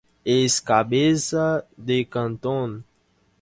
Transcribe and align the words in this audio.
Es 0.25 0.59
cabeza 0.59 1.67
de 1.77 2.07
cantón. 2.09 2.85